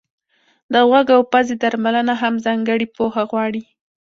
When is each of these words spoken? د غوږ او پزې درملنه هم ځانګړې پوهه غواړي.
د 0.73 0.73
غوږ 0.89 1.07
او 1.15 1.21
پزې 1.31 1.55
درملنه 1.61 2.13
هم 2.21 2.33
ځانګړې 2.45 2.87
پوهه 2.95 3.23
غواړي. 3.29 3.63